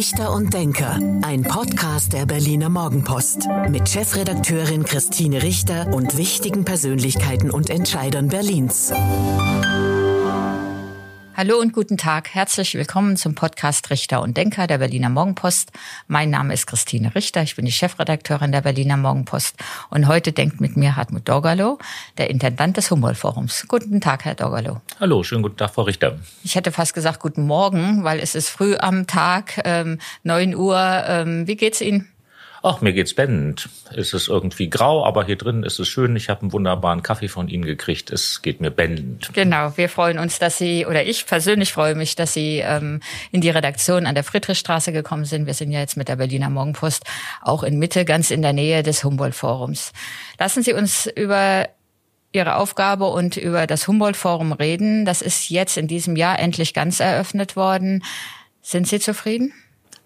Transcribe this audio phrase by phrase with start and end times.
[0.00, 7.50] Richter und Denker, ein Podcast der Berliner Morgenpost mit Chefredakteurin Christine Richter und wichtigen Persönlichkeiten
[7.50, 8.94] und Entscheidern Berlins.
[11.40, 12.34] Hallo und guten Tag.
[12.34, 15.72] Herzlich willkommen zum Podcast Richter und Denker der Berliner Morgenpost.
[16.06, 17.40] Mein Name ist Christine Richter.
[17.40, 19.56] Ich bin die Chefredakteurin der Berliner Morgenpost.
[19.88, 21.78] Und heute denkt mit mir Hartmut Dorgalow,
[22.18, 23.64] der Intendant des Humboldt-Forums.
[23.68, 24.82] Guten Tag, Herr Dorgalow.
[25.00, 26.18] Hallo, schönen guten Tag, Frau Richter.
[26.44, 30.76] Ich hätte fast gesagt guten Morgen, weil es ist früh am Tag, ähm, 9 Uhr.
[31.06, 32.10] Ähm, wie geht's Ihnen?
[32.62, 33.70] Ach, mir geht's bennend.
[33.94, 36.14] Es ist irgendwie grau, aber hier drin ist es schön.
[36.16, 38.10] Ich habe einen wunderbaren Kaffee von Ihnen gekriegt.
[38.10, 39.30] Es geht mir bennend.
[39.32, 43.00] Genau, wir freuen uns, dass Sie, oder ich persönlich freue mich, dass Sie ähm,
[43.32, 45.46] in die Redaktion an der Friedrichstraße gekommen sind.
[45.46, 47.04] Wir sind ja jetzt mit der Berliner Morgenpost
[47.40, 49.92] auch in Mitte, ganz in der Nähe des Humboldt-Forums.
[50.38, 51.66] Lassen Sie uns über
[52.32, 55.06] Ihre Aufgabe und über das Humboldt-Forum reden.
[55.06, 58.04] Das ist jetzt in diesem Jahr endlich ganz eröffnet worden.
[58.60, 59.54] Sind Sie zufrieden?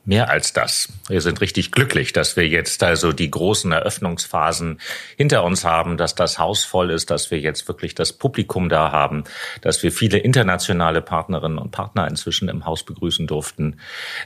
[0.06, 0.90] Mehr als das.
[1.08, 4.78] Wir sind richtig glücklich, dass wir jetzt also die großen Eröffnungsphasen
[5.16, 8.92] hinter uns haben, dass das Haus voll ist, dass wir jetzt wirklich das Publikum da
[8.92, 9.24] haben,
[9.62, 13.80] dass wir viele internationale Partnerinnen und Partner inzwischen im Haus begrüßen durften,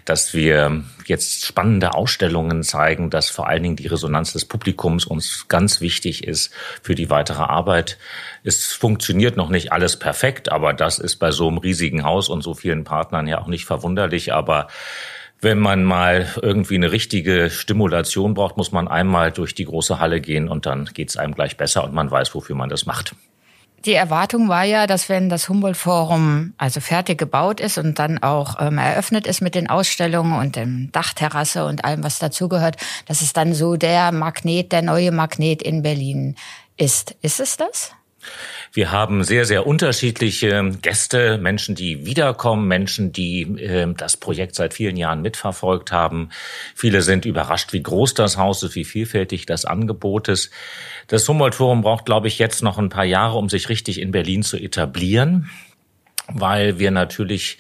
[0.05, 5.47] dass wir jetzt spannende Ausstellungen zeigen, dass vor allen Dingen die Resonanz des Publikums uns
[5.47, 7.99] ganz wichtig ist für die weitere Arbeit.
[8.43, 12.43] Es funktioniert noch nicht alles perfekt, aber das ist bei so einem riesigen Haus und
[12.43, 14.67] so vielen Partnern ja auch nicht verwunderlich, aber
[15.41, 20.21] wenn man mal irgendwie eine richtige Stimulation braucht, muss man einmal durch die große Halle
[20.21, 23.15] gehen und dann geht es einem gleich besser und man weiß, wofür man das macht.
[23.85, 28.57] Die Erwartung war ja, dass wenn das Humboldt-Forum also fertig gebaut ist und dann auch
[28.61, 33.33] ähm, eröffnet ist mit den Ausstellungen und dem Dachterrasse und allem, was dazugehört, dass es
[33.33, 36.35] dann so der Magnet, der neue Magnet in Berlin
[36.77, 37.15] ist.
[37.23, 37.93] Ist es das?
[38.73, 44.75] Wir haben sehr, sehr unterschiedliche Gäste, Menschen, die wiederkommen, Menschen, die äh, das Projekt seit
[44.75, 46.31] vielen Jahren mitverfolgt haben.
[46.75, 50.51] Viele sind überrascht, wie groß das Haus ist, wie vielfältig das Angebot ist.
[51.07, 54.43] Das Humboldt-Forum braucht, glaube ich, jetzt noch ein paar Jahre, um sich richtig in Berlin
[54.43, 55.51] zu etablieren,
[56.29, 57.59] weil wir natürlich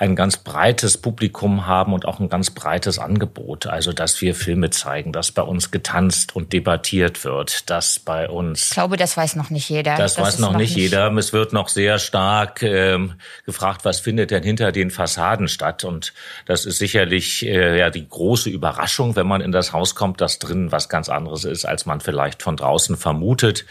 [0.00, 3.66] ein ganz breites Publikum haben und auch ein ganz breites Angebot.
[3.66, 8.68] Also, dass wir Filme zeigen, dass bei uns getanzt und debattiert wird, dass bei uns.
[8.68, 9.96] Ich glaube, das weiß noch nicht jeder.
[9.96, 11.12] Das, das weiß noch, noch nicht jeder.
[11.18, 15.84] Es wird noch sehr stark ähm, gefragt, was findet denn hinter den Fassaden statt?
[15.84, 16.14] Und
[16.46, 20.38] das ist sicherlich äh, ja die große Überraschung, wenn man in das Haus kommt, dass
[20.38, 23.66] drin was ganz anderes ist, als man vielleicht von draußen vermutet.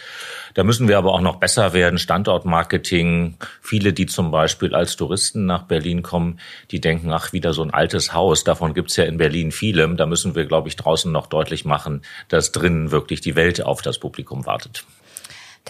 [0.59, 1.97] Da müssen wir aber auch noch besser werden.
[1.97, 3.37] Standortmarketing.
[3.61, 7.73] Viele, die zum Beispiel als Touristen nach Berlin kommen, die denken, ach, wieder so ein
[7.73, 8.43] altes Haus.
[8.43, 9.87] Davon gibt's ja in Berlin viele.
[9.95, 13.81] Da müssen wir, glaube ich, draußen noch deutlich machen, dass drinnen wirklich die Welt auf
[13.81, 14.83] das Publikum wartet.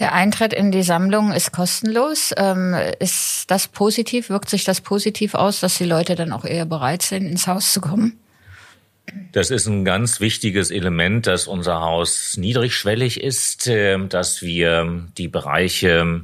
[0.00, 2.34] Der Eintritt in die Sammlung ist kostenlos.
[2.36, 4.28] Ähm, ist das positiv?
[4.28, 7.72] Wirkt sich das positiv aus, dass die Leute dann auch eher bereit sind, ins Haus
[7.72, 8.19] zu kommen?
[9.32, 15.28] Das ist ein ganz wichtiges Element, dass unser Haus niedrigschwellig ist, ähm, dass wir die
[15.28, 16.22] Bereiche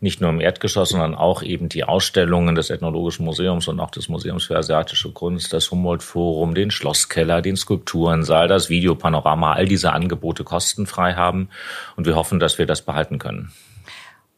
[0.00, 4.08] nicht nur im Erdgeschoss, sondern auch eben die Ausstellungen des Ethnologischen Museums und auch des
[4.08, 10.44] Museums für asiatische Kunst, das Humboldt-Forum, den Schlosskeller, den Skulpturensaal, das Videopanorama, all diese Angebote
[10.44, 11.50] kostenfrei haben.
[11.96, 13.52] Und wir hoffen, dass wir das behalten können.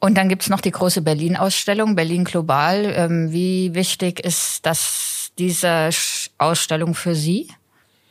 [0.01, 2.93] Und dann gibt's noch die große Berlin-Ausstellung, Berlin Global.
[2.95, 5.91] Ähm, wie wichtig ist das, diese
[6.39, 7.49] Ausstellung für Sie?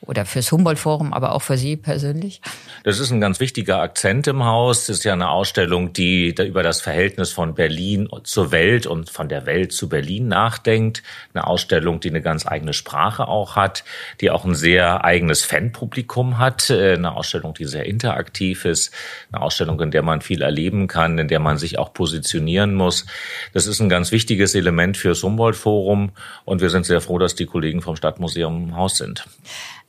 [0.02, 2.42] Oder fürs Humboldt-Forum, aber auch für Sie persönlich?
[2.84, 4.86] Das ist ein ganz wichtiger Akzent im Haus.
[4.86, 9.28] Das ist ja eine Ausstellung, die über das Verhältnis von Berlin zur Welt und von
[9.28, 11.04] der Welt zu Berlin nachdenkt.
[11.34, 13.84] Eine Ausstellung, die eine ganz eigene Sprache auch hat,
[14.22, 16.70] die auch ein sehr eigenes Fanpublikum hat.
[16.70, 18.94] Äh, eine Ausstellung, die sehr interaktiv ist.
[19.32, 23.06] Eine Ausstellung, in der man viel erleben kann, in der man sich auch positionieren muss.
[23.54, 26.12] Das ist ein ganz wichtiges Element fürs Humboldt-Forum
[26.46, 29.26] und wir sind sehr froh, dass die Kollegen vom Stadtmuseum im Haus sind.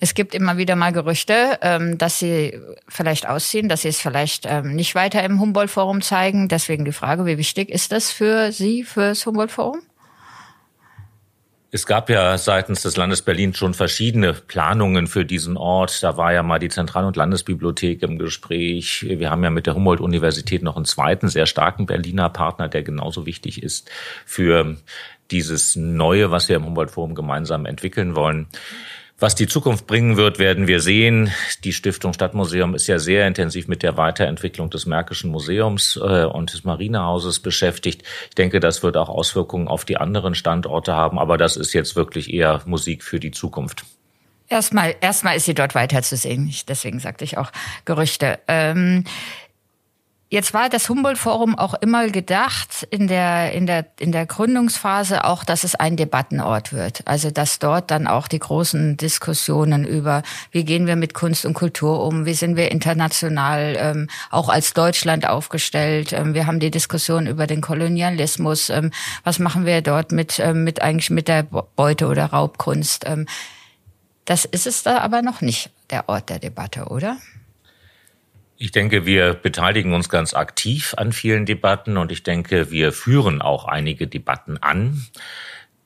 [0.01, 4.45] Es gibt immer wieder mal Gerüchte, ähm, dass sie vielleicht ausziehen, dass sie es vielleicht
[4.47, 6.49] ähm, nicht weiter im Humboldt-Forum zeigen.
[6.49, 9.81] Deswegen die Frage, wie wichtig ist das für Sie, fürs Humboldt-Forum?
[11.71, 16.03] Es gab ja seitens des Landes Berlin schon verschiedene Planungen für diesen Ort.
[16.03, 19.05] Da war ja mal die Zentral- und Landesbibliothek im Gespräch.
[19.07, 23.27] Wir haben ja mit der Humboldt-Universität noch einen zweiten sehr starken Berliner Partner, der genauso
[23.27, 23.91] wichtig ist
[24.25, 24.77] für
[25.31, 28.47] dieses Neue, was wir im Humboldt-Forum gemeinsam entwickeln wollen.
[29.21, 31.33] Was die Zukunft bringen wird, werden wir sehen.
[31.65, 36.53] Die Stiftung Stadtmuseum ist ja sehr intensiv mit der Weiterentwicklung des Märkischen Museums äh, und
[36.53, 38.05] des Marinehauses beschäftigt.
[38.29, 41.97] Ich denke, das wird auch Auswirkungen auf die anderen Standorte haben, aber das ist jetzt
[41.97, 43.85] wirklich eher Musik für die Zukunft.
[44.49, 46.55] Erstmal, erstmal ist sie dort weiter zu sehen.
[46.69, 47.51] Deswegen sagte ich auch
[47.85, 48.39] Gerüchte.
[48.47, 49.05] Ähm
[50.31, 55.43] Jetzt war das Humboldt-Forum auch immer gedacht in der, in der, in der Gründungsphase auch,
[55.43, 57.01] dass es ein Debattenort wird.
[57.07, 61.55] Also, dass dort dann auch die großen Diskussionen über, wie gehen wir mit Kunst und
[61.55, 66.13] Kultur um, wie sind wir international, ähm, auch als Deutschland aufgestellt.
[66.13, 68.69] Ähm, wir haben die Diskussion über den Kolonialismus.
[68.69, 68.91] Ähm,
[69.25, 73.07] was machen wir dort mit, ähm, mit eigentlich mit der Beute oder Raubkunst?
[73.07, 73.27] Ähm,
[74.27, 77.17] das ist es da aber noch nicht, der Ort der Debatte, oder?
[78.61, 83.41] Ich denke, wir beteiligen uns ganz aktiv an vielen Debatten und ich denke, wir führen
[83.41, 85.07] auch einige Debatten an.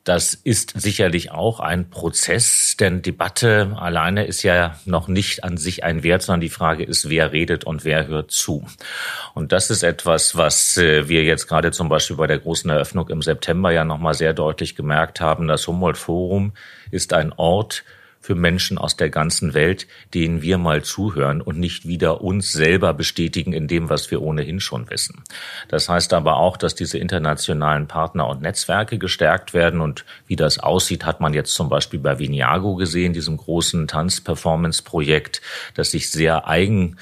[0.04, 5.84] Das ist sicherlich auch ein Prozess, denn Debatte alleine ist ja noch nicht an sich
[5.84, 8.66] ein Wert, sondern die Frage ist, wer redet und wer hört zu.
[9.34, 13.10] Und das ist etwas, was äh, wir jetzt gerade zum Beispiel bei der großen Eröffnung
[13.10, 15.46] im September ja nochmal sehr deutlich gemerkt haben.
[15.46, 16.54] Das Humboldt Forum
[16.90, 17.84] ist ein Ort,
[18.22, 22.94] für Menschen aus der ganzen Welt, denen wir mal zuhören und nicht wieder uns selber
[22.94, 25.24] bestätigen in dem, was wir ohnehin schon wissen.
[25.68, 30.60] Das heißt aber auch, dass diese internationalen Partner und Netzwerke gestärkt werden und wie das
[30.60, 35.42] aussieht, hat man jetzt zum Beispiel bei Vinyago gesehen, diesem großen Tanz-Performance-Projekt,
[35.74, 36.96] das sich sehr eigen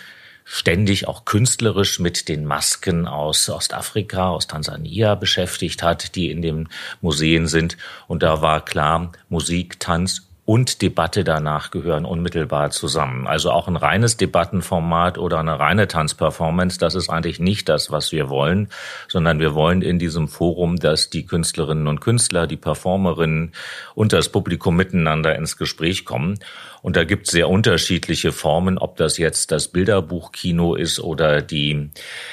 [0.52, 6.68] ständig auch künstlerisch mit den Masken aus Ostafrika, aus Tansania beschäftigt hat, die in den
[7.00, 7.76] Museen sind.
[8.08, 13.28] Und da war klar, Musik, Tanz und Debatte danach gehören unmittelbar zusammen.
[13.28, 18.10] Also auch ein reines Debattenformat oder eine reine Tanzperformance, das ist eigentlich nicht das, was
[18.10, 18.68] wir wollen,
[19.06, 23.52] sondern wir wollen in diesem Forum, dass die Künstlerinnen und Künstler, die Performerinnen
[23.94, 26.40] und das Publikum miteinander ins Gespräch kommen.
[26.82, 31.90] Und da gibt es sehr unterschiedliche Formen, ob das jetzt das Bilderbuchkino ist oder die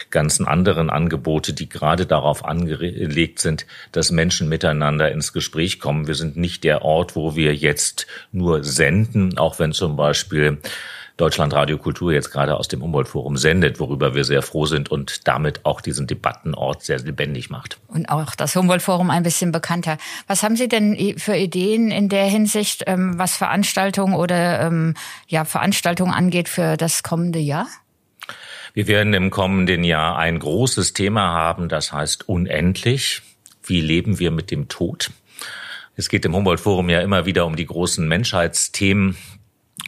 [0.09, 6.07] ganzen anderen Angebote, die gerade darauf angelegt sind, dass Menschen miteinander ins Gespräch kommen.
[6.07, 10.59] Wir sind nicht der Ort, wo wir jetzt nur senden, auch wenn zum Beispiel
[11.17, 15.27] Deutschland Radio Kultur jetzt gerade aus dem Humboldt-Forum sendet, worüber wir sehr froh sind und
[15.27, 17.79] damit auch diesen Debattenort sehr lebendig macht.
[17.87, 19.97] Und auch das Humboldt-Forum ein bisschen bekannter.
[20.27, 24.93] Was haben Sie denn für Ideen in der Hinsicht, ähm, was Veranstaltungen oder ähm,
[25.27, 27.65] ja, Veranstaltungen angeht für das kommende Jahr?
[28.75, 33.23] Wir werden im kommenden Jahr ein großes Thema haben, das heißt unendlich.
[33.63, 35.09] Wie leben wir mit dem Tod?
[35.97, 39.17] Es geht im Humboldt-Forum ja immer wieder um die großen Menschheitsthemen,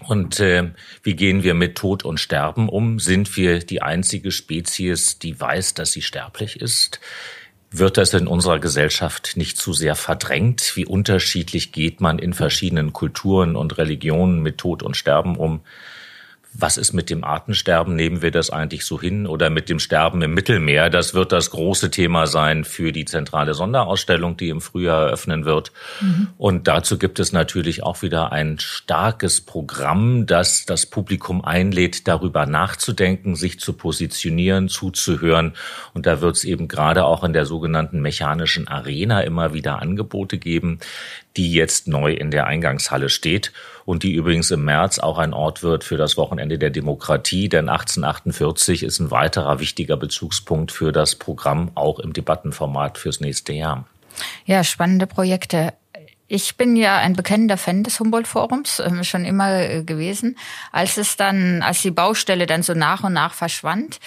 [0.07, 0.71] und äh,
[1.03, 2.99] wie gehen wir mit Tod und Sterben um?
[2.99, 6.99] Sind wir die einzige Spezies, die weiß, dass sie sterblich ist?
[7.71, 10.75] Wird das in unserer Gesellschaft nicht zu sehr verdrängt?
[10.75, 15.61] Wie unterschiedlich geht man in verschiedenen Kulturen und Religionen mit Tod und Sterben um?
[16.51, 17.95] Was ist mit dem Artensterben?
[17.95, 19.27] Nehmen wir das eigentlich so hin?
[19.27, 20.89] Oder mit dem Sterben im Mittelmeer?
[20.89, 25.71] Das wird das große Thema sein für die zentrale Sonderausstellung, die im Frühjahr eröffnen wird.
[26.01, 26.27] Mhm.
[26.37, 32.47] Und dazu gibt es natürlich auch wieder ein starkes Programm, das das Publikum einlädt, darüber
[32.47, 35.53] nachzudenken, sich zu positionieren, zuzuhören.
[35.93, 40.39] Und da wird es eben gerade auch in der sogenannten mechanischen Arena immer wieder Angebote
[40.39, 40.79] geben,
[41.37, 43.51] die jetzt neu in der Eingangshalle steht
[43.85, 47.69] und die übrigens im März auch ein Ort wird für das Wochenende der Demokratie, denn
[47.69, 53.85] 1848 ist ein weiterer wichtiger Bezugspunkt für das Programm, auch im Debattenformat fürs nächste Jahr.
[54.45, 55.73] Ja, spannende Projekte.
[56.27, 60.37] Ich bin ja ein bekennender Fan des Humboldt-Forums, äh, schon immer äh, gewesen.
[60.71, 63.99] Als es dann, als die Baustelle dann so nach und nach verschwand,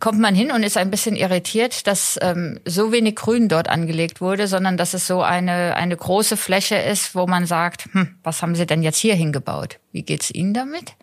[0.00, 4.20] kommt man hin und ist ein bisschen irritiert, dass ähm, so wenig Grün dort angelegt
[4.20, 8.42] wurde, sondern dass es so eine, eine große Fläche ist, wo man sagt, hm, was
[8.42, 9.78] haben Sie denn jetzt hier hingebaut?
[9.92, 10.94] Wie geht's Ihnen damit?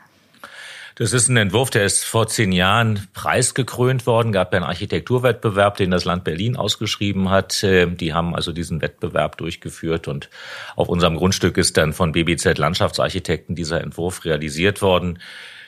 [0.97, 4.31] Das ist ein Entwurf, der ist vor zehn Jahren preisgekrönt worden.
[4.31, 7.63] Gab ja einen Architekturwettbewerb, den das Land Berlin ausgeschrieben hat.
[7.63, 10.29] Ähm, die haben also diesen Wettbewerb durchgeführt und
[10.77, 15.19] auf unserem Grundstück ist dann von BBZ Landschaftsarchitekten dieser Entwurf realisiert worden.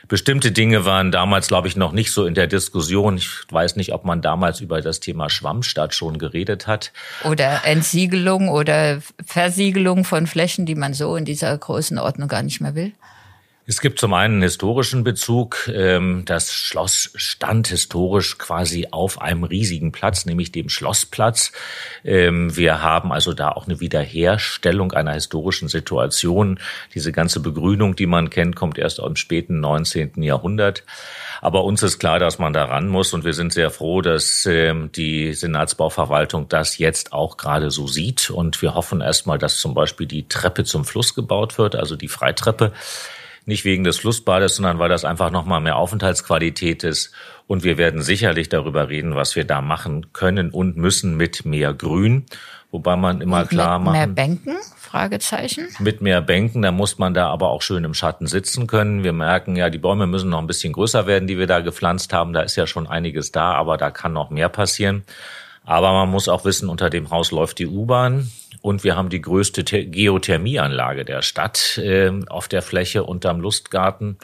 [0.08, 3.18] Bestimmte Dinge waren damals, glaube ich, noch nicht so in der Diskussion.
[3.18, 6.94] Ich weiß nicht, ob man damals über das Thema Schwammstadt schon geredet hat.
[7.26, 12.76] Oder Entsiegelung oder Versiegelung von Flächen, die man so in dieser Größenordnung gar nicht mehr
[12.76, 12.94] will.
[13.70, 15.70] Es gibt zum einen einen historischen Bezug.
[15.74, 21.52] Ähm, das Schloss stand historisch quasi auf einem riesigen Platz, nämlich dem Schlossplatz.
[22.06, 26.62] Ähm, wir haben also da auch eine Wiederherstellung einer historischen Situation.
[26.96, 30.24] Diese ganze Begrünung, die man kennt, kommt erst im späten 19.
[30.24, 30.86] Jahrhundert.
[31.42, 34.46] Aber uns ist klar, dass man da ran muss und wir sind sehr froh, dass
[34.46, 38.30] ähm, die Senatsbauverwaltung das jetzt auch gerade so sieht.
[38.30, 42.08] Und wir hoffen erstmal, dass zum Beispiel die Treppe zum Fluss gebaut wird, also die
[42.08, 42.72] Freitreppe.
[43.48, 47.14] Nicht wegen des Flussbades, sondern weil das einfach nochmal mehr Aufenthaltsqualität ist.
[47.48, 51.74] Und wir werden sicherlich darüber reden, was wir da machen können und müssen mit mehr
[51.74, 52.26] Grün.
[52.72, 53.98] Wobei man immer Und klar mit machen.
[53.98, 54.58] Mehr Bänken?
[54.76, 55.70] Fragezeichen.
[55.80, 59.06] Mit mehr Bänken, da muss man da aber auch schön im Schatten sitzen können.
[59.06, 62.12] Wir merken ja, die Bäume müssen noch ein bisschen größer werden, die wir da gepflanzt
[62.12, 62.34] haben.
[62.34, 65.04] Da ist ja schon einiges da, aber da kann noch mehr passieren.
[65.64, 68.30] Aber man muss auch wissen, unter dem Haus läuft die U-Bahn
[68.62, 74.18] und wir haben die größte Geothermieanlage der Stadt äh, auf der Fläche unterm Lustgarten.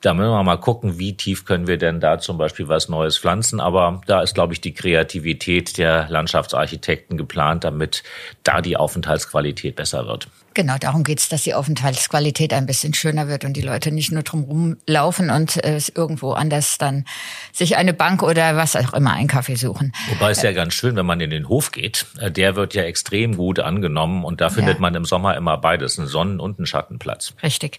[0.00, 3.18] Da müssen wir mal gucken, wie tief können wir denn da zum Beispiel was Neues
[3.18, 3.60] pflanzen.
[3.60, 8.02] Aber da ist, glaube ich, die Kreativität der Landschaftsarchitekten geplant, damit
[8.44, 10.28] da die Aufenthaltsqualität besser wird.
[10.56, 14.22] Genau, darum geht's, dass die Aufenthaltsqualität ein bisschen schöner wird und die Leute nicht nur
[14.22, 17.04] drum laufen und äh, irgendwo anders dann
[17.52, 19.92] sich eine Bank oder was auch immer einen Kaffee suchen.
[20.08, 22.06] Wobei es ja ganz schön, wenn man in den Hof geht.
[22.18, 24.80] Äh, der wird ja extrem gut angenommen und da findet ja.
[24.80, 27.34] man im Sommer immer beides, einen Sonnen- und einen Schattenplatz.
[27.42, 27.78] Richtig.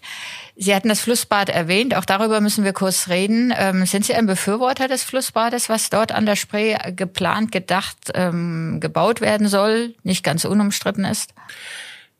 [0.54, 3.52] Sie hatten das Flussbad erwähnt, auch darüber müssen wir kurz reden.
[3.58, 8.78] Ähm, sind Sie ein Befürworter des Flussbades, was dort an der Spree geplant, gedacht, ähm,
[8.78, 11.34] gebaut werden soll, nicht ganz unumstritten ist?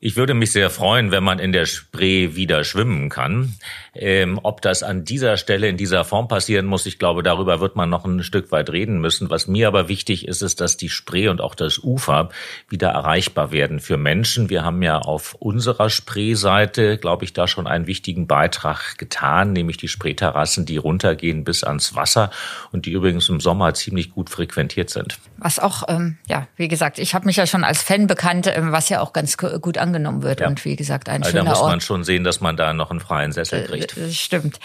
[0.00, 3.54] Ich würde mich sehr freuen, wenn man in der Spree wieder schwimmen kann.
[4.00, 7.74] Ähm, ob das an dieser Stelle in dieser Form passieren muss, ich glaube, darüber wird
[7.74, 9.28] man noch ein Stück weit reden müssen.
[9.28, 12.28] Was mir aber wichtig ist, ist, dass die Spree und auch das Ufer
[12.68, 14.50] wieder erreichbar werden für Menschen.
[14.50, 19.78] Wir haben ja auf unserer Spreeseite, glaube ich, da schon einen wichtigen Beitrag getan, nämlich
[19.78, 22.30] die Spreeterrassen, die runtergehen bis ans Wasser
[22.70, 25.18] und die übrigens im Sommer ziemlich gut frequentiert sind.
[25.38, 28.70] Was auch, ähm, ja, wie gesagt, ich habe mich ja schon als Fan bekannt, ähm,
[28.70, 30.40] was ja auch ganz gut angenommen wird.
[30.40, 30.46] Ja.
[30.46, 31.70] Und wie gesagt, ein also schöner Da muss Ort.
[31.70, 33.88] man schon sehen, dass man da noch einen freien Sessel kriegt.
[33.97, 34.59] Das stimmt.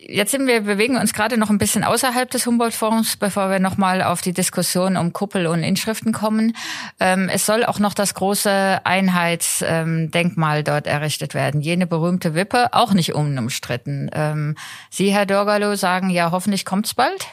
[0.00, 4.02] Jetzt sind wir, bewegen uns gerade noch ein bisschen außerhalb des Humboldt-Forums, bevor wir nochmal
[4.02, 6.54] auf die Diskussion um Kuppel und Inschriften kommen.
[7.00, 11.62] Ähm, es soll auch noch das große Einheitsdenkmal dort errichtet werden.
[11.62, 14.10] Jene berühmte Wippe, auch nicht unumstritten.
[14.12, 14.56] Ähm,
[14.90, 17.26] Sie, Herr Dorgalow, sagen ja, hoffentlich kommt's bald?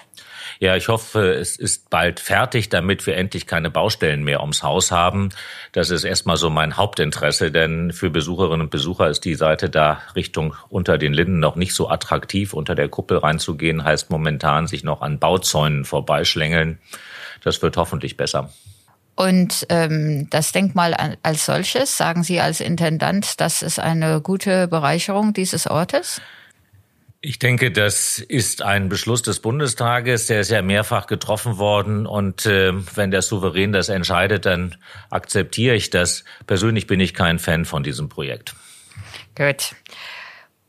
[0.60, 4.92] Ja, ich hoffe, es ist bald fertig, damit wir endlich keine Baustellen mehr ums Haus
[4.92, 5.30] haben.
[5.74, 10.02] Das ist erstmal so mein Hauptinteresse, denn für Besucherinnen und Besucher ist die Seite da
[10.16, 12.54] Richtung unter den Linden noch nicht so attraktiv.
[12.54, 16.80] Unter der Kuppel reinzugehen heißt momentan sich noch an Bauzäunen vorbeischlängeln.
[17.44, 18.50] Das wird hoffentlich besser.
[19.16, 25.34] Und ähm, das Denkmal als solches, sagen Sie als Intendant, das ist eine gute Bereicherung
[25.34, 26.22] dieses Ortes?
[27.28, 32.06] Ich denke, das ist ein Beschluss des Bundestages, der ist ja mehrfach getroffen worden.
[32.06, 34.76] Und äh, wenn der Souverän das entscheidet, dann
[35.10, 36.24] akzeptiere ich das.
[36.46, 38.54] Persönlich bin ich kein Fan von diesem Projekt.
[39.36, 39.74] Gut.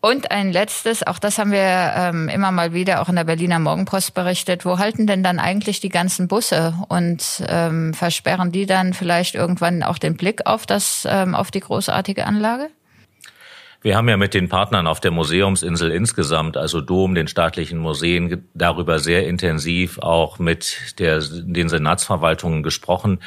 [0.00, 3.58] Und ein letztes, auch das haben wir ähm, immer mal wieder auch in der Berliner
[3.58, 4.64] Morgenpost berichtet.
[4.64, 9.82] Wo halten denn dann eigentlich die ganzen Busse und ähm, versperren die dann vielleicht irgendwann
[9.82, 12.70] auch den Blick auf das ähm, auf die großartige Anlage?
[13.86, 18.48] Wir haben ja mit den Partnern auf der Museumsinsel insgesamt, also Dom, den staatlichen Museen,
[18.52, 23.20] darüber sehr intensiv auch mit der, den Senatsverwaltungen gesprochen.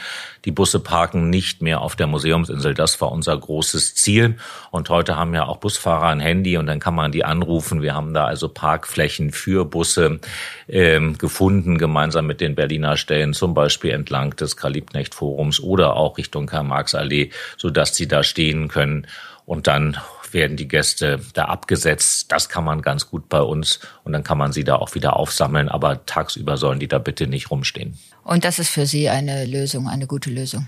[0.43, 2.73] Die Busse parken nicht mehr auf der Museumsinsel.
[2.73, 4.35] Das war unser großes Ziel.
[4.69, 7.81] Und heute haben ja auch Busfahrer ein Handy und dann kann man die anrufen.
[7.81, 10.19] Wir haben da also Parkflächen für Busse
[10.67, 16.47] ähm, gefunden, gemeinsam mit den Berliner Stellen, zum Beispiel entlang des Karl-Liebknecht-Forums oder auch Richtung
[16.47, 19.07] Karl-Marx-Allee, sodass sie da stehen können.
[19.45, 19.97] Und dann
[20.33, 22.31] werden die Gäste da abgesetzt.
[22.31, 25.15] Das kann man ganz gut bei uns und dann kann man sie da auch wieder
[25.15, 25.69] aufsammeln.
[25.69, 27.97] Aber tagsüber sollen die da bitte nicht rumstehen.
[28.23, 30.67] Und das ist für Sie eine Lösung, eine gute Lösung?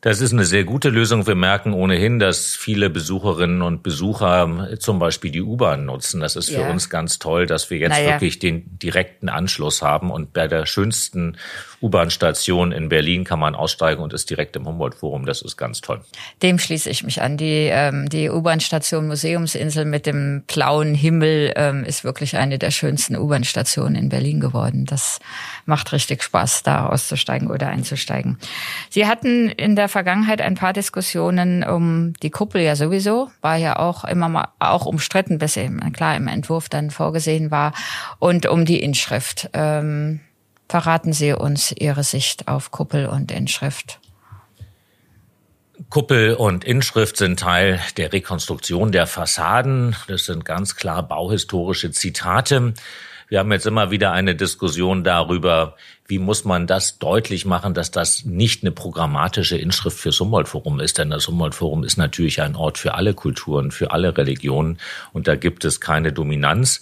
[0.00, 1.26] Das ist eine sehr gute Lösung.
[1.26, 6.20] Wir merken ohnehin, dass viele Besucherinnen und Besucher zum Beispiel die U-Bahn nutzen.
[6.20, 6.70] Das ist für ja.
[6.70, 8.12] uns ganz toll, dass wir jetzt naja.
[8.12, 10.12] wirklich den direkten Anschluss haben.
[10.12, 11.36] Und bei der schönsten
[11.82, 15.26] U-Bahn-Station in Berlin kann man aussteigen und ist direkt im Humboldt-Forum.
[15.26, 16.00] Das ist ganz toll.
[16.42, 17.36] Dem schließe ich mich an.
[17.36, 23.16] Die, ähm, die U-Bahn-Station Museumsinsel mit dem blauen Himmel ähm, ist wirklich eine der schönsten
[23.16, 24.86] U-Bahn-Stationen in Berlin geworden.
[24.86, 25.18] Das
[25.66, 28.38] macht richtig Spaß, da auszusteigen oder einzusteigen.
[28.90, 33.78] Sie hatten in der Vergangenheit ein paar Diskussionen um die Kuppel ja sowieso, war ja
[33.78, 37.72] auch immer mal auch umstritten, bis eben klar im Entwurf dann vorgesehen war,
[38.18, 39.48] und um die Inschrift.
[39.54, 40.20] Ähm,
[40.68, 43.98] verraten Sie uns Ihre Sicht auf Kuppel und Inschrift.
[45.88, 49.96] Kuppel und Inschrift sind Teil der Rekonstruktion der Fassaden.
[50.06, 52.74] Das sind ganz klar bauhistorische Zitate.
[53.28, 57.90] Wir haben jetzt immer wieder eine Diskussion darüber, wie muss man das deutlich machen, dass
[57.90, 60.96] das nicht eine programmatische Inschrift fürs Humboldt-Forum ist.
[60.96, 64.78] Denn das Humboldt-Forum ist natürlich ein Ort für alle Kulturen, für alle Religionen.
[65.12, 66.80] Und da gibt es keine Dominanz.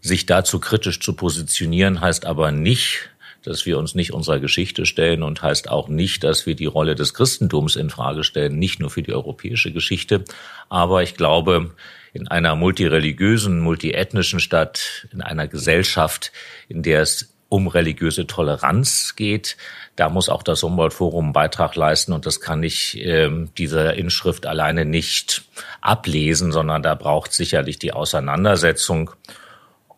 [0.00, 3.11] Sich dazu kritisch zu positionieren heißt aber nicht,
[3.44, 6.94] dass wir uns nicht unserer Geschichte stellen und heißt auch nicht, dass wir die Rolle
[6.94, 10.24] des Christentums in Frage stellen, nicht nur für die europäische Geschichte.
[10.68, 11.72] Aber ich glaube,
[12.12, 16.32] in einer multireligiösen, multiethnischen Stadt, in einer Gesellschaft,
[16.68, 19.58] in der es um religiöse Toleranz geht.
[19.94, 24.46] Da muss auch das Humboldt-Forum einen Beitrag leisten und das kann ich äh, dieser Inschrift
[24.46, 25.42] alleine nicht
[25.82, 29.10] ablesen, sondern da braucht sicherlich die Auseinandersetzung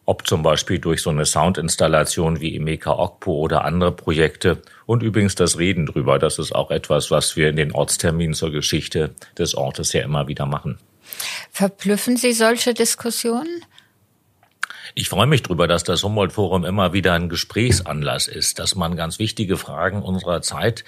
[0.07, 4.63] ob zum Beispiel durch so eine Soundinstallation wie Emeka Okpo oder andere Projekte.
[4.87, 8.51] Und übrigens das Reden drüber, das ist auch etwas, was wir in den Ortsterminen zur
[8.51, 10.79] Geschichte des Ortes ja immer wieder machen.
[11.51, 13.65] Verblüffen Sie solche Diskussionen?
[14.95, 19.19] Ich freue mich darüber, dass das Humboldt-Forum immer wieder ein Gesprächsanlass ist, dass man ganz
[19.19, 20.85] wichtige Fragen unserer Zeit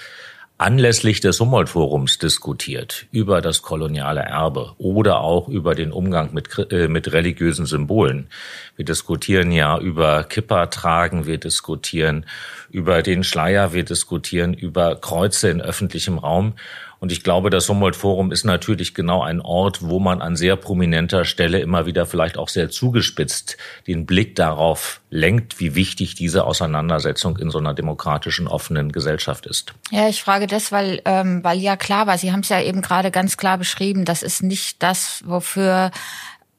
[0.58, 6.88] anlässlich des Humboldt-Forums diskutiert über das koloniale Erbe oder auch über den Umgang mit, äh,
[6.88, 8.28] mit religiösen Symbolen.
[8.74, 12.24] Wir diskutieren ja über Kippa tragen, wir diskutieren
[12.70, 16.54] über den Schleier, wir diskutieren über Kreuze in öffentlichem Raum.
[16.98, 21.24] Und ich glaube, das Humboldt-Forum ist natürlich genau ein Ort, wo man an sehr prominenter
[21.24, 27.36] Stelle immer wieder vielleicht auch sehr zugespitzt den Blick darauf lenkt, wie wichtig diese Auseinandersetzung
[27.38, 29.74] in so einer demokratischen, offenen Gesellschaft ist.
[29.90, 32.82] Ja, ich frage das, weil, ähm, weil ja klar war, Sie haben es ja eben
[32.82, 35.90] gerade ganz klar beschrieben, das ist nicht das, wofür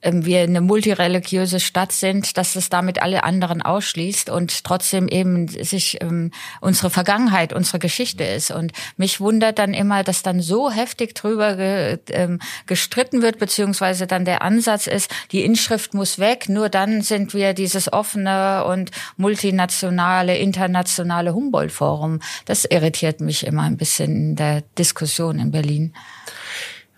[0.04, 5.98] wir eine multireligiöse Stadt sind, dass es damit alle anderen ausschließt und trotzdem eben sich
[6.02, 8.52] ähm, unsere Vergangenheit, unsere Geschichte ist.
[8.52, 14.06] Und mich wundert dann immer, dass dann so heftig drüber ge, ähm, gestritten wird, beziehungsweise
[14.06, 18.92] dann der Ansatz ist, die Inschrift muss weg, nur dann sind wir dieses offene und
[19.18, 22.20] multinationale, internationale Humboldt-Forum.
[22.46, 25.94] Das irritiert mich immer ein bisschen in der Diskussion in Berlin.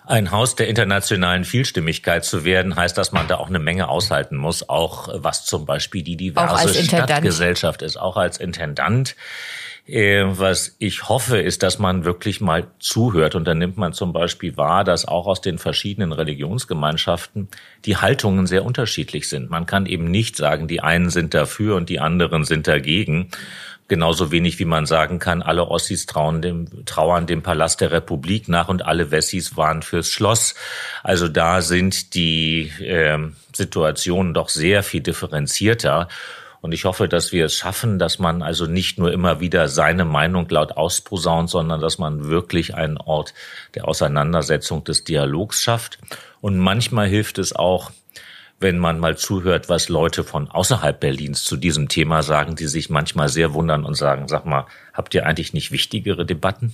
[0.10, 4.38] Ein Haus der internationalen Vielstimmigkeit zu werden, heißt, dass man da auch eine Menge aushalten
[4.38, 9.16] muss, auch was zum Beispiel die diverse Stadtgesellschaft ist, auch als Intendant.
[9.86, 13.36] Äh, was ich hoffe, ist, dass man wirklich mal zuhört.
[13.36, 17.48] Und dann nimmt man zum Beispiel wahr, dass auch aus den verschiedenen Religionsgemeinschaften
[17.86, 19.52] die Haltungen sehr unterschiedlich sind.
[19.52, 23.30] Man kann eben nicht sagen, die einen sind dafür und die anderen sind dagegen.
[23.90, 28.48] Genauso wenig wie man sagen kann, alle Ossis trauen dem, trauern dem Palast der Republik
[28.48, 30.54] nach und alle Wessis waren fürs Schloss.
[31.02, 33.18] Also da sind die äh,
[33.54, 36.08] Situationen doch sehr viel differenzierter.
[36.62, 40.06] Und ich hoffe, dass wir es schaffen, dass man also nicht nur immer wieder seine
[40.06, 43.34] Meinung laut ausposaunt, sondern dass man wirklich einen Ort
[43.74, 45.98] der Auseinandersetzung des Dialogs schafft.
[46.42, 47.92] Und manchmal hilft es auch,
[48.60, 52.90] wenn man mal zuhört, was Leute von außerhalb Berlins zu diesem Thema sagen, die sich
[52.90, 56.74] manchmal sehr wundern und sagen, sag mal, habt ihr eigentlich nicht wichtigere Debatten?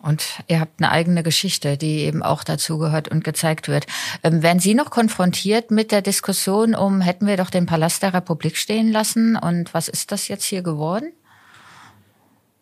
[0.00, 3.86] Und ihr habt eine eigene Geschichte, die eben auch dazugehört und gezeigt wird.
[4.22, 8.14] Ähm, werden Sie noch konfrontiert mit der Diskussion um, hätten wir doch den Palast der
[8.14, 11.12] Republik stehen lassen und was ist das jetzt hier geworden?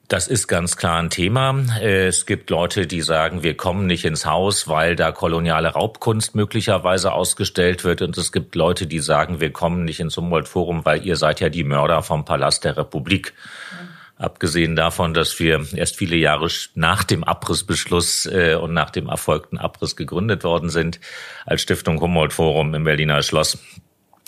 [0.09, 1.65] Das ist ganz klar ein Thema.
[1.81, 7.13] Es gibt Leute, die sagen, wir kommen nicht ins Haus, weil da koloniale Raubkunst möglicherweise
[7.13, 8.03] ausgestellt wird.
[8.03, 11.49] Und es gibt Leute, die sagen, wir kommen nicht ins Humboldt-Forum, weil ihr seid ja
[11.49, 13.35] die Mörder vom Palast der Republik.
[13.73, 13.87] Mhm.
[14.19, 19.59] Abgesehen davon, dass wir erst viele Jahre nach dem Abrissbeschluss äh, und nach dem erfolgten
[19.59, 21.01] Abriss gegründet worden sind
[21.45, 23.59] als Stiftung Humboldt-Forum im Berliner Schloss,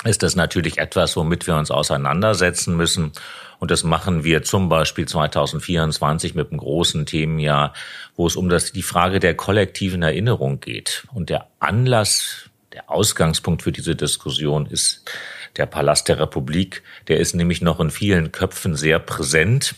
[0.05, 3.13] ist das natürlich etwas, womit wir uns auseinandersetzen müssen.
[3.59, 7.73] Und das machen wir zum Beispiel 2024 mit einem großen Themenjahr,
[8.15, 11.05] wo es um das, die Frage der kollektiven Erinnerung geht.
[11.13, 15.11] Und der Anlass, der Ausgangspunkt für diese Diskussion ist
[15.57, 16.85] der Palast der Republik.
[17.09, 19.75] Der ist nämlich noch in vielen Köpfen sehr präsent.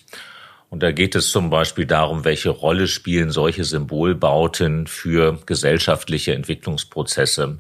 [0.69, 7.59] Und da geht es zum Beispiel darum, welche Rolle spielen solche Symbolbauten für gesellschaftliche Entwicklungsprozesse.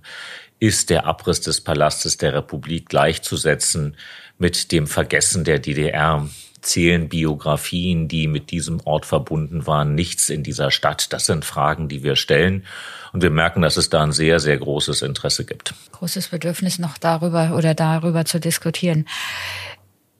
[0.60, 3.96] Ist der Abriss des Palastes der Republik gleichzusetzen
[4.38, 6.28] mit dem Vergessen der DDR
[6.60, 11.14] zählen Biografien, die mit diesem Ort verbunden waren, nichts in dieser Stadt?
[11.14, 12.66] Das sind Fragen, die wir stellen.
[13.14, 15.72] Und wir merken, dass es da ein sehr, sehr großes Interesse gibt.
[15.92, 19.06] Großes Bedürfnis noch darüber oder darüber zu diskutieren.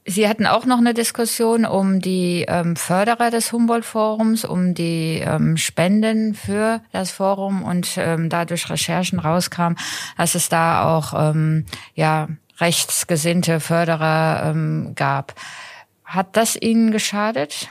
[0.07, 5.57] Sie hatten auch noch eine Diskussion um die ähm, Förderer des Humboldt-Forums, um die ähm,
[5.57, 9.75] Spenden für das Forum und ähm, da durch Recherchen rauskam,
[10.17, 12.29] dass es da auch ähm, ja
[12.61, 15.35] rechtsgesinnte Förderer ähm, gab.
[16.05, 17.69] Hat das Ihnen geschadet?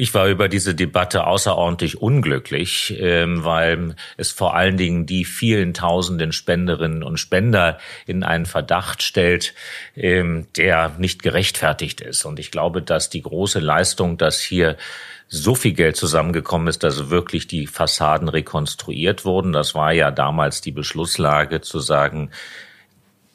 [0.00, 5.74] Ich war über diese Debatte außerordentlich unglücklich, ähm, weil es vor allen Dingen die vielen
[5.74, 9.52] tausenden Spenderinnen und Spender in einen Verdacht stellt,
[9.94, 12.24] ähm, der nicht gerechtfertigt ist.
[12.24, 14.78] Und ich glaube, dass die große Leistung, dass hier
[15.28, 19.52] so viel Geld zusammengekommen ist, dass wirklich die Fassaden rekonstruiert wurden.
[19.52, 22.30] Das war ja damals die Beschlusslage zu sagen,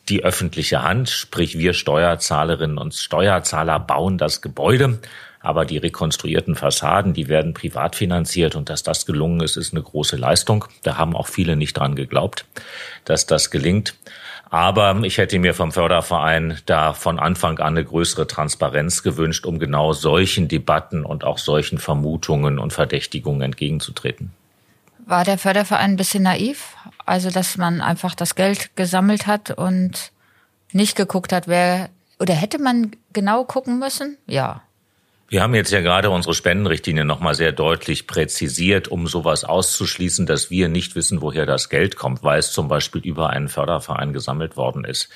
[0.10, 4.99] die öffentliche Hand, sprich wir Steuerzahlerinnen und Steuerzahler bauen das Gebäude,
[5.45, 9.84] aber die rekonstruierten Fassaden, die werden privat finanziert und dass das gelungen ist, ist eine
[9.84, 10.65] große Leistung.
[10.84, 12.45] Da haben auch viele nicht dran geglaubt,
[13.05, 13.95] dass das gelingt.
[14.49, 19.60] Aber ich hätte mir vom Förderverein da von Anfang an eine größere Transparenz gewünscht, um
[19.60, 24.31] genau solchen Debatten und auch solchen Vermutungen und Verdächtigungen entgegenzutreten.
[25.05, 26.75] War der Förderverein ein bisschen naiv?
[27.05, 30.12] Also, dass man einfach das Geld gesammelt hat und
[30.71, 34.17] nicht geguckt hat, wer, oder hätte man genau gucken müssen?
[34.25, 34.62] Ja.
[35.27, 40.51] Wir haben jetzt ja gerade unsere Spendenrichtlinie nochmal sehr deutlich präzisiert, um sowas auszuschließen, dass
[40.51, 44.55] wir nicht wissen, woher das Geld kommt, weil es zum Beispiel über einen Förderverein gesammelt
[44.55, 45.09] worden ist.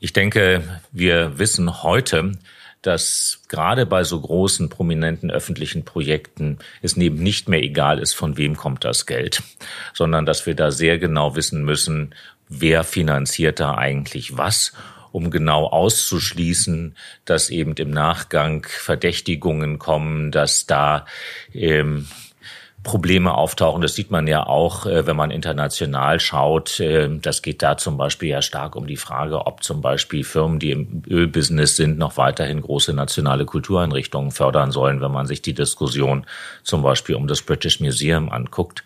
[0.00, 2.32] Ich denke, wir wissen heute,
[2.80, 8.38] dass gerade bei so großen, prominenten öffentlichen Projekten es neben nicht mehr egal ist, von
[8.38, 9.42] wem kommt das Geld,
[9.92, 12.14] sondern dass wir da sehr genau wissen müssen,
[12.48, 14.72] wer finanziert da eigentlich was
[15.12, 21.06] um genau auszuschließen, dass eben im Nachgang Verdächtigungen kommen, dass da
[21.54, 22.08] ähm,
[22.82, 23.80] Probleme auftauchen.
[23.80, 26.80] Das sieht man ja auch, äh, wenn man international schaut.
[26.80, 30.58] Äh, das geht da zum Beispiel ja stark um die Frage, ob zum Beispiel Firmen,
[30.58, 35.54] die im Ölbusiness sind, noch weiterhin große nationale Kultureinrichtungen fördern sollen, wenn man sich die
[35.54, 36.26] Diskussion
[36.64, 38.82] zum Beispiel um das British Museum anguckt.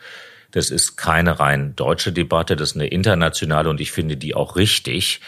[0.50, 4.56] Das ist keine rein deutsche Debatte, das ist eine internationale und ich finde die auch
[4.56, 5.20] richtig.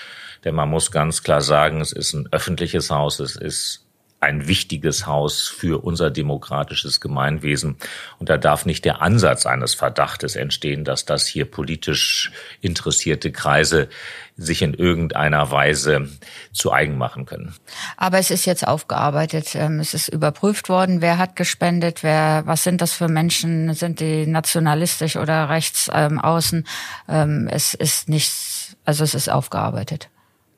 [0.44, 3.88] Denn man muss ganz klar sagen, es ist ein öffentliches Haus, es ist
[4.20, 7.76] ein wichtiges Haus für unser demokratisches Gemeinwesen.
[8.18, 13.88] Und da darf nicht der Ansatz eines Verdachtes entstehen, dass das hier politisch interessierte Kreise
[14.36, 16.08] sich in irgendeiner Weise
[16.52, 17.54] zu eigen machen können.
[17.96, 22.64] Aber es ist jetzt aufgearbeitet, ähm, es ist überprüft worden, wer hat gespendet, wer, was
[22.64, 26.66] sind das für Menschen, sind die nationalistisch oder rechts ähm, außen?
[27.08, 30.08] Ähm, es ist nichts, also es ist aufgearbeitet.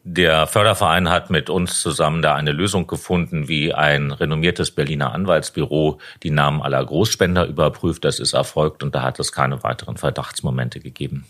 [0.02, 5.98] Der Förderverein hat mit uns zusammen da eine Lösung gefunden, wie ein renommiertes Berliner Anwaltsbüro
[6.22, 8.04] die Namen aller Großspender überprüft.
[8.04, 11.26] Das ist erfolgt und da hat es keine weiteren Verdachtsmomente gegeben.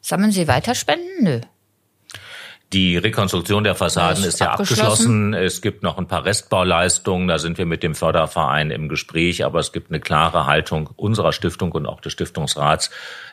[0.00, 1.24] Sammeln Sie weiter Spenden?
[1.24, 1.40] Nö.
[2.74, 5.32] Die Rekonstruktion der Fassaden ist, ist ja abgeschlossen.
[5.32, 5.34] abgeschlossen.
[5.34, 7.26] Es gibt noch ein paar Restbauleistungen.
[7.26, 9.44] Da sind wir mit dem Förderverein im Gespräch.
[9.44, 12.90] Aber es gibt eine klare Haltung unserer Stiftung und auch des Stiftungsrats.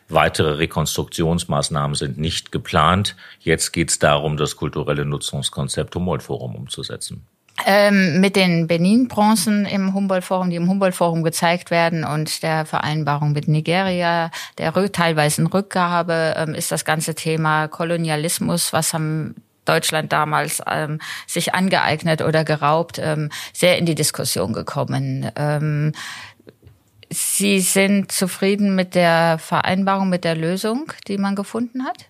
[0.07, 3.17] Weitere Rekonstruktionsmaßnahmen sind nicht geplant.
[3.39, 7.27] Jetzt geht es darum, das kulturelle Nutzungskonzept Humboldt Forum umzusetzen.
[7.65, 13.47] Ähm, mit den Benin-Bronzen im Humboldt-Forum, die im Humboldt-Forum gezeigt werden und der Vereinbarung mit
[13.47, 20.99] Nigeria, der teilweise Rückgabe, ähm, ist das ganze Thema Kolonialismus, was haben Deutschland damals ähm,
[21.27, 25.31] sich angeeignet oder geraubt, ähm, sehr in die Diskussion gekommen.
[25.35, 25.93] Ähm,
[27.09, 32.09] Sie sind zufrieden mit der Vereinbarung, mit der Lösung, die man gefunden hat?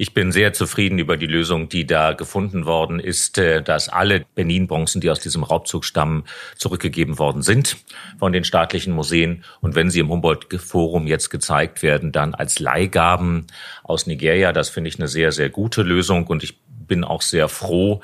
[0.00, 4.24] Ich bin sehr zufrieden über die Lösung, die da gefunden worden ist, äh, dass alle
[4.36, 6.22] Benin-Bronzen, die aus diesem Raubzug stammen,
[6.56, 7.78] zurückgegeben worden sind
[8.16, 9.42] von den staatlichen Museen.
[9.60, 13.48] Und wenn sie im Humboldt-Forum jetzt gezeigt werden, dann als Leihgaben
[13.82, 14.52] aus Nigeria.
[14.52, 16.28] Das finde ich eine sehr, sehr gute Lösung.
[16.28, 18.00] Und ich bin auch sehr froh,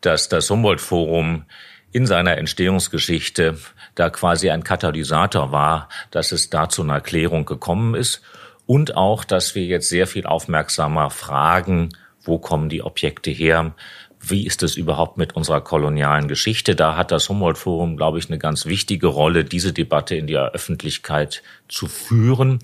[0.00, 1.44] dass das Humboldt-Forum
[1.92, 3.56] in seiner Entstehungsgeschichte
[3.94, 8.20] da quasi ein Katalysator war, dass es da zu einer Klärung gekommen ist
[8.66, 11.90] und auch, dass wir jetzt sehr viel aufmerksamer fragen,
[12.22, 13.74] wo kommen die Objekte her?
[14.20, 16.74] Wie ist es überhaupt mit unserer kolonialen Geschichte?
[16.74, 20.50] Da hat das Humboldt Forum, glaube ich, eine ganz wichtige Rolle, diese Debatte in der
[20.50, 22.58] Öffentlichkeit zu führen.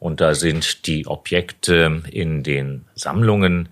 [0.00, 3.68] Und da sind die Objekte in den Sammlungen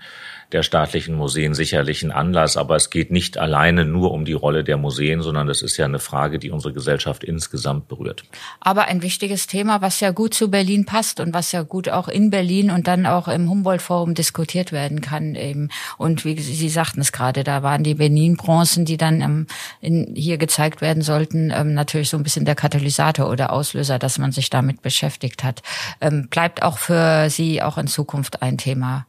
[0.53, 4.65] der staatlichen Museen sicherlich ein Anlass, aber es geht nicht alleine nur um die Rolle
[4.65, 8.25] der Museen, sondern das ist ja eine Frage, die unsere Gesellschaft insgesamt berührt.
[8.61, 12.09] Aber ein wichtiges Thema, was ja gut zu Berlin passt und was ja gut auch
[12.09, 15.69] in Berlin und dann auch im Humboldt-Forum diskutiert werden kann eben.
[15.99, 19.47] Und wie Sie sagten es gerade, da waren die Benin-Bronzen, die dann ähm,
[19.81, 24.19] in, hier gezeigt werden sollten, ähm, natürlich so ein bisschen der Katalysator oder Auslöser, dass
[24.19, 25.63] man sich damit beschäftigt hat.
[26.01, 29.07] Ähm, bleibt auch für Sie auch in Zukunft ein Thema.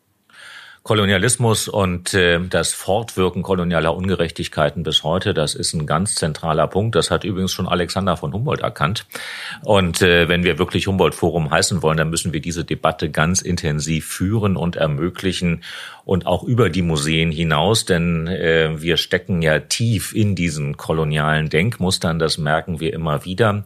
[0.84, 6.96] Kolonialismus und äh, das Fortwirken kolonialer Ungerechtigkeiten bis heute, das ist ein ganz zentraler Punkt.
[6.96, 9.06] Das hat übrigens schon Alexander von Humboldt erkannt.
[9.64, 14.08] Und äh, wenn wir wirklich Humboldt-Forum heißen wollen, dann müssen wir diese Debatte ganz intensiv
[14.08, 15.64] führen und ermöglichen
[16.04, 21.50] und auch über die Museen hinaus, denn äh, wir stecken ja tief in diesen kolonialen
[21.50, 23.64] Denkmustern, das merken wir immer wieder.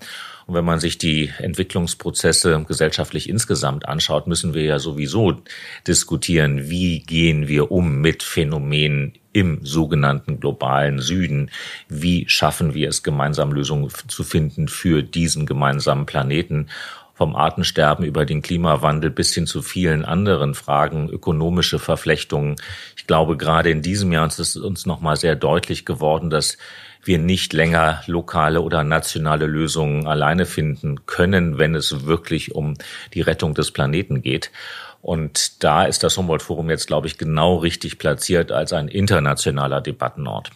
[0.47, 5.41] Und wenn man sich die Entwicklungsprozesse gesellschaftlich insgesamt anschaut, müssen wir ja sowieso
[5.85, 11.51] diskutieren, wie gehen wir um mit Phänomenen im sogenannten globalen Süden.
[11.89, 16.69] Wie schaffen wir es, gemeinsam Lösungen zu finden für diesen gemeinsamen Planeten?
[17.17, 22.57] Vom Artensterben über den Klimawandel bis hin zu vielen anderen Fragen, ökonomische Verflechtungen.
[22.95, 26.59] Ich glaube, gerade in diesem Jahr ist es uns nochmal sehr deutlich geworden, dass
[27.03, 32.75] wir nicht länger lokale oder nationale Lösungen alleine finden können, wenn es wirklich um
[33.15, 34.51] die Rettung des Planeten geht.
[35.01, 40.51] Und da ist das Humboldt-Forum jetzt, glaube ich, genau richtig platziert als ein internationaler Debattenort.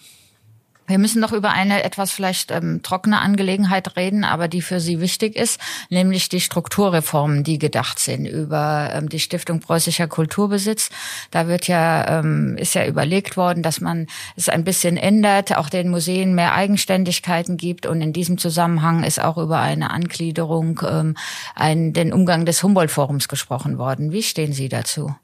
[0.91, 4.99] Wir müssen noch über eine etwas vielleicht ähm, trockene Angelegenheit reden, aber die für Sie
[4.99, 10.89] wichtig ist, nämlich die Strukturreformen, die gedacht sind über ähm, die Stiftung Preußischer Kulturbesitz.
[11.31, 15.69] Da wird ja ähm, ist ja überlegt worden, dass man es ein bisschen ändert, auch
[15.69, 21.15] den Museen mehr Eigenständigkeiten gibt und in diesem Zusammenhang ist auch über eine Angliederung ähm,
[21.55, 24.11] ein, den Umgang des Humboldt-Forums gesprochen worden.
[24.11, 25.15] Wie stehen Sie dazu?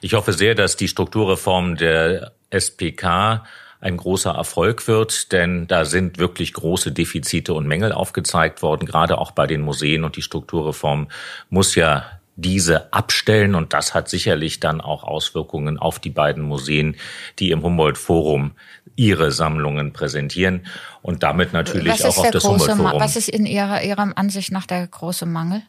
[0.00, 3.44] Ich hoffe sehr, dass die Strukturreform der SPK
[3.80, 9.18] ein großer Erfolg wird, denn da sind wirklich große Defizite und Mängel aufgezeigt worden, gerade
[9.18, 11.08] auch bei den Museen und die Strukturreform
[11.50, 12.04] muss ja
[12.36, 16.96] diese abstellen und das hat sicherlich dann auch Auswirkungen auf die beiden Museen,
[17.38, 18.52] die im Humboldt Forum
[18.94, 20.66] ihre Sammlungen präsentieren
[21.02, 23.00] und damit natürlich auch auf das Humboldt Forum.
[23.00, 25.62] Was ist in Ihrer, Ihrer Ansicht nach der große Mangel?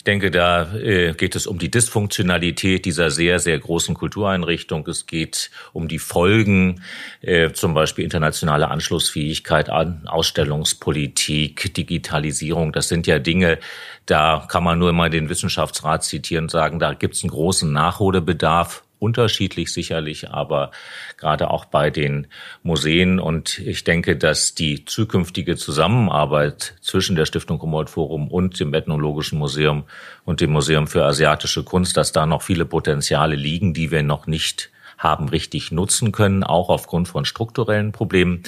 [0.00, 4.86] Ich denke, da äh, geht es um die Dysfunktionalität dieser sehr, sehr großen Kultureinrichtung.
[4.86, 6.80] Es geht um die Folgen,
[7.20, 12.72] äh, zum Beispiel internationale Anschlussfähigkeit an Ausstellungspolitik, Digitalisierung.
[12.72, 13.58] Das sind ja Dinge,
[14.06, 17.70] da kann man nur mal den Wissenschaftsrat zitieren und sagen, da gibt es einen großen
[17.70, 20.70] Nachholbedarf unterschiedlich sicherlich, aber
[21.16, 22.28] gerade auch bei den
[22.62, 23.18] Museen.
[23.18, 29.38] Und ich denke, dass die zukünftige Zusammenarbeit zwischen der Stiftung Humboldt Forum und dem Ethnologischen
[29.38, 29.84] Museum
[30.24, 34.26] und dem Museum für asiatische Kunst, dass da noch viele Potenziale liegen, die wir noch
[34.26, 38.42] nicht haben richtig nutzen können, auch aufgrund von strukturellen Problemen.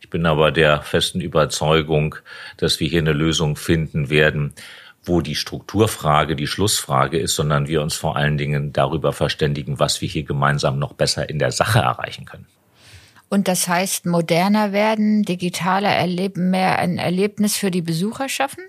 [0.00, 2.14] Ich bin aber der festen Überzeugung,
[2.58, 4.54] dass wir hier eine Lösung finden werden,
[5.06, 10.00] wo die Strukturfrage die Schlussfrage ist, sondern wir uns vor allen Dingen darüber verständigen, was
[10.00, 12.46] wir hier gemeinsam noch besser in der Sache erreichen können.
[13.28, 18.62] Und das heißt, moderner werden, digitaler erleben, mehr ein Erlebnis für die Besucher schaffen?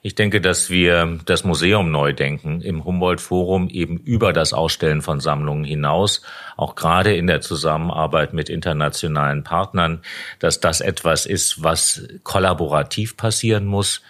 [0.00, 5.18] Ich denke, dass wir das Museum neu denken, im Humboldt-Forum eben über das Ausstellen von
[5.18, 6.22] Sammlungen hinaus,
[6.56, 10.00] auch gerade in der Zusammenarbeit mit internationalen Partnern,
[10.38, 14.02] dass das etwas ist, was kollaborativ passieren muss,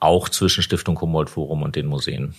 [0.00, 2.34] auch zwischen Stiftung Humboldt Forum und den Museen.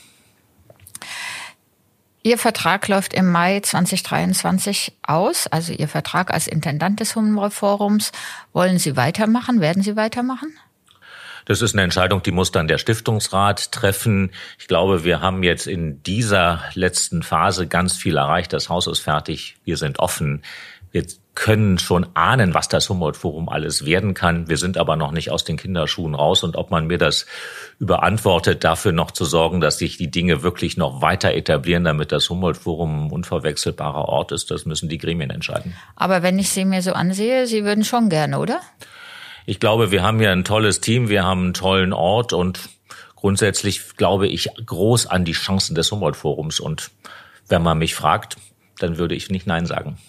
[2.23, 8.11] Ihr Vertrag läuft im Mai 2023 aus, also Ihr Vertrag als Intendant des Humboldt Forums.
[8.51, 9.61] Wollen Sie weitermachen?
[9.61, 10.53] Werden Sie weitermachen?
[11.45, 14.31] Das ist eine Entscheidung, die muss dann der Stiftungsrat treffen.
[14.59, 18.51] Ich glaube, wir haben jetzt in dieser letzten Phase ganz viel erreicht.
[18.51, 19.55] Das Haus ist fertig.
[19.63, 20.41] Wir sind offen.
[20.91, 21.05] Wir
[21.37, 24.49] können schon ahnen, was das Humboldt-Forum alles werden kann.
[24.49, 26.41] Wir sind aber noch nicht aus den Kinderschuhen raus.
[26.41, 27.27] Und ob man mir das
[27.77, 32.27] überantwortet, dafür noch zu sorgen, dass sich die Dinge wirklich noch weiter etablieren, damit das
[32.31, 35.75] Humboldt-Forum ein unverwechselbarer Ort ist, das müssen die Gremien entscheiden.
[35.95, 38.59] Aber wenn ich Sie mir so ansehe, Sie würden schon gerne, oder?
[39.45, 42.67] Ich glaube, wir haben hier ein tolles Team, wir haben einen tollen Ort und
[43.15, 46.59] grundsätzlich glaube ich groß an die Chancen des Humboldt-Forums.
[46.59, 46.89] Und
[47.47, 48.37] wenn man mich fragt,
[48.79, 49.99] dann würde ich nicht Nein sagen.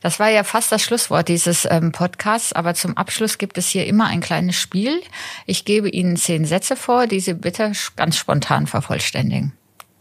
[0.00, 3.86] Das war ja fast das Schlusswort dieses ähm, Podcasts, aber zum Abschluss gibt es hier
[3.86, 5.02] immer ein kleines Spiel.
[5.46, 9.52] Ich gebe Ihnen zehn Sätze vor, die Sie bitte ganz spontan vervollständigen.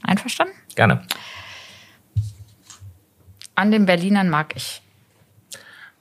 [0.03, 0.53] Einverstanden?
[0.75, 1.01] Gerne.
[3.55, 4.81] An den Berlinern mag ich.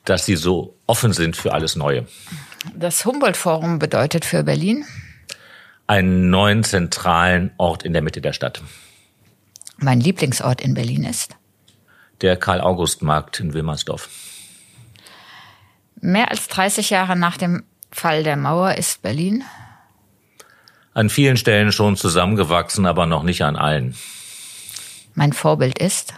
[0.04, 2.06] Dass sie so offen sind für alles Neue.
[2.74, 4.84] Das Humboldt-Forum bedeutet für Berlin?
[5.86, 8.62] Einen neuen zentralen Ort in der Mitte der Stadt.
[9.78, 11.36] Mein Lieblingsort in Berlin ist?
[12.24, 14.08] Der Karl-August-Markt in Wilmersdorf.
[16.00, 19.44] Mehr als 30 Jahre nach dem Fall der Mauer ist Berlin
[20.94, 23.96] an vielen Stellen schon zusammengewachsen, aber noch nicht an allen.
[25.14, 26.14] Mein Vorbild ist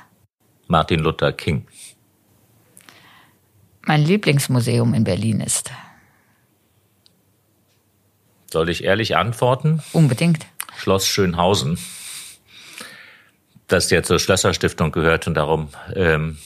[0.68, 1.66] Martin Luther King.
[3.82, 5.70] Mein Lieblingsmuseum in Berlin ist.
[8.50, 9.82] Soll ich ehrlich antworten?
[9.92, 10.46] Unbedingt.
[10.76, 11.78] Schloss Schönhausen
[13.68, 16.38] das ja zur Schlösserstiftung gehört und darum ähm,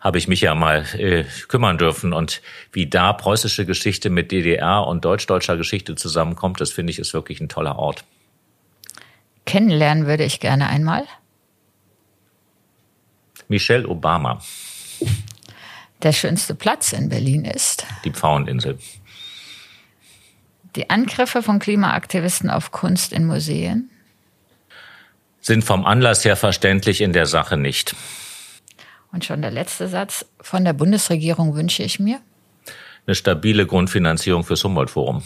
[0.00, 2.12] habe ich mich ja mal äh, kümmern dürfen.
[2.12, 7.14] Und wie da preußische Geschichte mit DDR und deutsch-deutscher Geschichte zusammenkommt, das finde ich ist
[7.14, 8.04] wirklich ein toller Ort.
[9.46, 11.04] Kennenlernen würde ich gerne einmal.
[13.48, 14.40] Michelle Obama.
[16.02, 17.86] Der schönste Platz in Berlin ist.
[18.04, 18.78] Die Pfaueninsel.
[20.76, 23.90] Die Angriffe von Klimaaktivisten auf Kunst in Museen
[25.44, 27.94] sind vom Anlass her verständlich in der Sache nicht.
[29.12, 30.24] Und schon der letzte Satz.
[30.40, 32.20] Von der Bundesregierung wünsche ich mir?
[33.06, 35.22] Eine stabile Grundfinanzierung fürs Humboldt-Forum.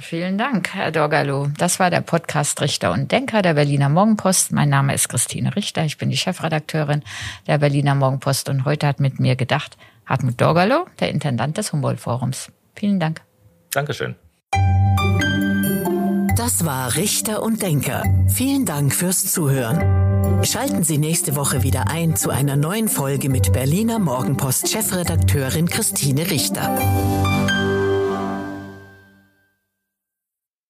[0.00, 1.48] Vielen Dank, Herr Dorgalo.
[1.56, 4.50] Das war der Podcast Richter und Denker der Berliner Morgenpost.
[4.50, 5.84] Mein Name ist Christine Richter.
[5.84, 7.04] Ich bin die Chefredakteurin
[7.46, 12.50] der Berliner Morgenpost und heute hat mit mir gedacht Hartmut Dorgalo, der Intendant des Humboldt-Forums.
[12.74, 13.22] Vielen Dank.
[13.70, 14.16] Dankeschön.
[16.36, 18.02] Das war Richter und Denker.
[18.26, 20.44] Vielen Dank fürs Zuhören.
[20.44, 26.28] Schalten Sie nächste Woche wieder ein zu einer neuen Folge mit Berliner Morgenpost Chefredakteurin Christine
[26.28, 26.76] Richter.